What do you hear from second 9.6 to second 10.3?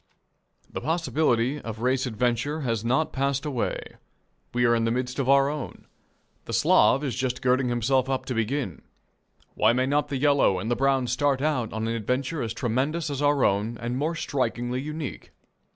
may not the